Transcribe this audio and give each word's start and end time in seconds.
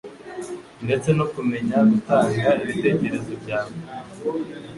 ndetse 0.85 1.09
no 1.17 1.25
kumenya 1.33 1.77
gutanga 1.91 2.49
ibitekerezo 2.63 3.31
byawe 3.41 3.75